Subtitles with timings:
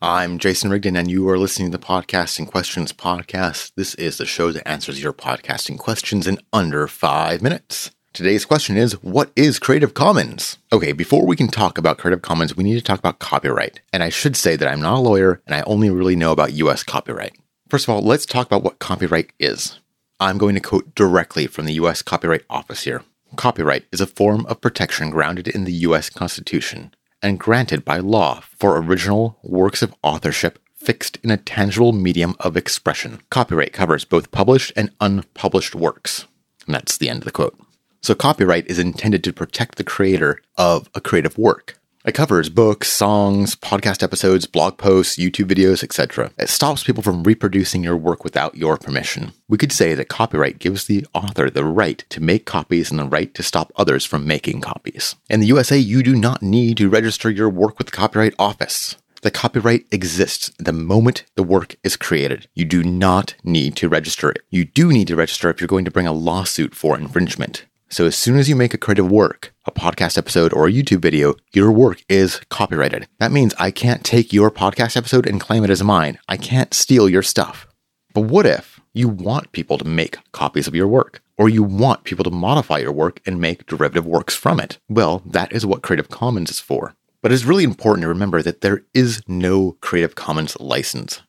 [0.00, 3.72] I'm Jason Rigden, and you are listening to the Podcasting Questions podcast.
[3.74, 7.90] This is the show that answers your podcasting questions in under five minutes.
[8.12, 10.58] Today's question is What is Creative Commons?
[10.72, 13.80] Okay, before we can talk about Creative Commons, we need to talk about copyright.
[13.92, 16.52] And I should say that I'm not a lawyer and I only really know about
[16.52, 17.36] US copyright.
[17.68, 19.80] First of all, let's talk about what copyright is.
[20.20, 23.02] I'm going to quote directly from the US Copyright Office here.
[23.34, 26.92] Copyright is a form of protection grounded in the US Constitution
[27.22, 32.56] and granted by law for original works of authorship fixed in a tangible medium of
[32.56, 33.20] expression.
[33.30, 36.26] Copyright covers both published and unpublished works.
[36.66, 37.58] And that's the end of the quote.
[38.00, 41.78] So, copyright is intended to protect the creator of a creative work.
[42.04, 46.30] It covers books, songs, podcast episodes, blog posts, YouTube videos, etc.
[46.38, 49.32] It stops people from reproducing your work without your permission.
[49.48, 53.04] We could say that copyright gives the author the right to make copies and the
[53.04, 55.16] right to stop others from making copies.
[55.28, 58.96] In the USA, you do not need to register your work with the Copyright Office.
[59.22, 62.46] The copyright exists the moment the work is created.
[62.54, 64.42] You do not need to register it.
[64.50, 67.66] You do need to register if you're going to bring a lawsuit for infringement.
[67.90, 71.00] So as soon as you make a creative work, a podcast episode or a YouTube
[71.00, 73.08] video, your work is copyrighted.
[73.18, 76.18] That means I can't take your podcast episode and claim it as mine.
[76.28, 77.66] I can't steal your stuff.
[78.12, 81.22] But what if you want people to make copies of your work?
[81.38, 84.78] Or you want people to modify your work and make derivative works from it?
[84.88, 86.94] Well, that is what Creative Commons is for.
[87.22, 91.22] But it's really important to remember that there is no Creative Commons license.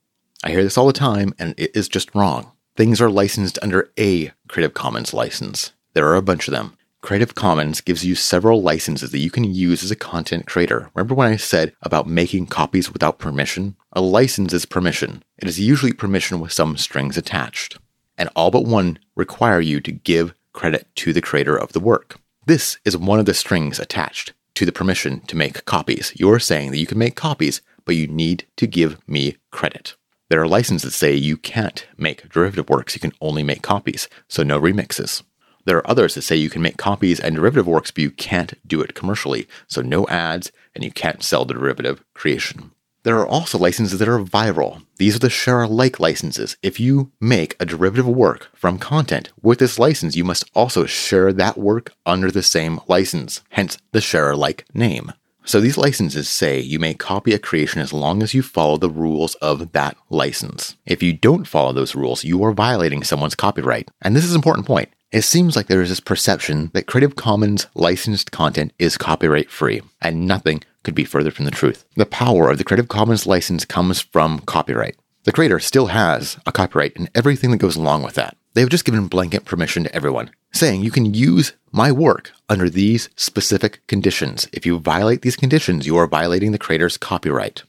[0.43, 2.51] I hear this all the time, and it is just wrong.
[2.75, 5.71] Things are licensed under a Creative Commons license.
[5.93, 6.77] There are a bunch of them.
[7.01, 10.91] Creative Commons gives you several licenses that you can use as a content creator.
[10.93, 13.77] Remember when I said about making copies without permission?
[13.93, 15.23] A license is permission.
[15.37, 17.77] It is usually permission with some strings attached.
[18.17, 22.19] And all but one require you to give credit to the creator of the work.
[22.45, 26.11] This is one of the strings attached to the permission to make copies.
[26.15, 29.95] You're saying that you can make copies, but you need to give me credit.
[30.27, 34.09] There are licenses that say you can't make derivative works, you can only make copies,
[34.27, 35.23] so no remixes.
[35.65, 38.53] There are others that say you can make copies and derivative works, but you can't
[38.67, 39.47] do it commercially.
[39.67, 42.71] So no ads, and you can't sell the derivative creation.
[43.03, 44.83] There are also licenses that are viral.
[44.97, 46.57] These are the share alike licenses.
[46.61, 51.31] If you make a derivative work from content with this license, you must also share
[51.33, 55.13] that work under the same license, hence the share alike name.
[55.45, 58.89] So these licenses say you may copy a creation as long as you follow the
[58.89, 60.75] rules of that license.
[60.85, 63.89] If you don't follow those rules, you are violating someone's copyright.
[64.01, 64.89] And this is an important point.
[65.11, 69.81] It seems like there is this perception that Creative Commons licensed content is copyright free,
[69.99, 71.83] and nothing could be further from the truth.
[71.95, 74.97] The power of the Creative Commons license comes from copyright.
[75.23, 78.37] The creator still has a copyright and everything that goes along with that.
[78.53, 82.69] They have just given blanket permission to everyone, saying you can use my work under
[82.69, 84.47] these specific conditions.
[84.53, 87.63] If you violate these conditions, you are violating the creator's copyright.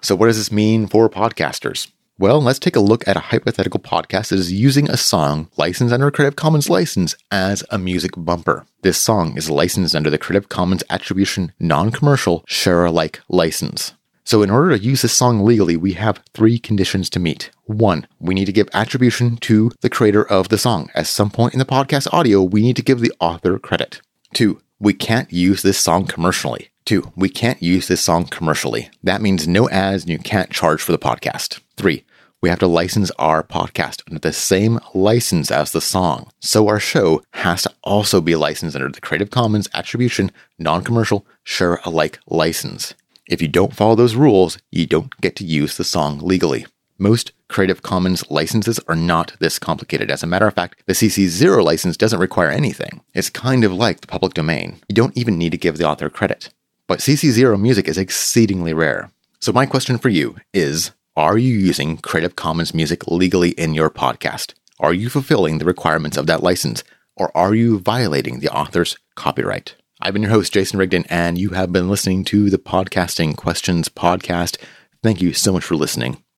[0.00, 1.90] So, what does this mean for podcasters?
[2.22, 5.92] Well, let's take a look at a hypothetical podcast that is using a song licensed
[5.92, 8.64] under a Creative Commons license as a music bumper.
[8.82, 13.94] This song is licensed under the Creative Commons Attribution Non Commercial Share Alike license.
[14.22, 17.50] So, in order to use this song legally, we have three conditions to meet.
[17.64, 20.90] One, we need to give attribution to the creator of the song.
[20.94, 24.00] At some point in the podcast audio, we need to give the author credit.
[24.32, 26.68] Two, we can't use this song commercially.
[26.84, 28.90] Two, we can't use this song commercially.
[29.02, 31.60] That means no ads and you can't charge for the podcast.
[31.76, 32.04] Three,
[32.42, 36.28] we have to license our podcast under the same license as the song.
[36.40, 41.24] So our show has to also be licensed under the Creative Commons Attribution Non Commercial
[41.44, 42.94] Share Alike license.
[43.28, 46.66] If you don't follow those rules, you don't get to use the song legally.
[46.98, 50.10] Most Creative Commons licenses are not this complicated.
[50.10, 53.02] As a matter of fact, the CC0 license doesn't require anything.
[53.14, 54.80] It's kind of like the public domain.
[54.88, 56.50] You don't even need to give the author credit.
[56.88, 59.10] But CC0 music is exceedingly rare.
[59.40, 63.90] So my question for you is are you using Creative Commons music legally in your
[63.90, 64.54] podcast?
[64.80, 66.82] Are you fulfilling the requirements of that license?
[67.16, 69.74] Or are you violating the author's copyright?
[70.00, 73.90] I've been your host, Jason Rigden, and you have been listening to the Podcasting Questions
[73.90, 74.56] Podcast.
[75.02, 76.22] Thank you so much for listening.